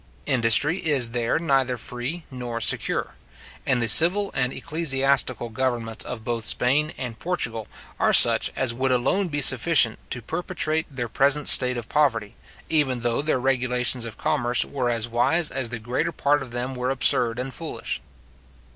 [0.25, 3.13] Industry is there neither free nor secure;
[3.67, 7.67] and the civil and ecclesiastical governments of both Spain and Portugal
[7.99, 12.35] are such as would alone be sufficient to perpetuate their present state of poverty,
[12.67, 16.75] even though their regulations of commerce were as wise as the greatest part of them
[16.79, 18.01] are absurd and foolish.